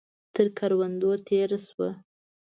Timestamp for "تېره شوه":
1.27-1.89